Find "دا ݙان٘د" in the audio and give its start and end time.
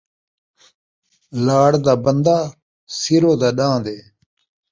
3.41-3.85